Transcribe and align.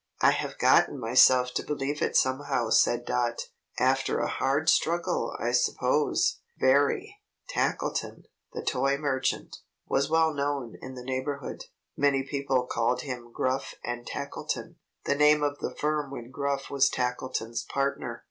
"I 0.21 0.31
have 0.31 0.57
gotten 0.57 0.99
myself 0.99 1.53
to 1.53 1.63
believe 1.63 2.01
it 2.01 2.15
somehow," 2.15 2.71
said 2.71 3.05
Dot. 3.05 3.49
"After 3.77 4.17
a 4.17 4.27
hard 4.27 4.67
struggle, 4.67 5.35
I 5.39 5.51
suppose?" 5.51 6.39
"Very." 6.59 7.21
Tackleton, 7.47 8.23
the 8.51 8.63
toy 8.63 8.97
merchant, 8.97 9.57
was 9.85 10.09
well 10.09 10.33
known 10.33 10.73
in 10.81 10.95
the 10.95 11.03
neighborhood. 11.03 11.65
Many 11.95 12.23
people 12.23 12.65
called 12.65 13.01
him 13.01 13.31
Gruff 13.31 13.75
and 13.83 14.07
Tackleton, 14.07 14.77
the 15.05 15.13
name 15.13 15.43
of 15.43 15.59
the 15.59 15.75
firm 15.75 16.09
when 16.09 16.31
Gruff 16.31 16.71
was 16.71 16.89
Tackleton's 16.89 17.61
partner. 17.63 18.19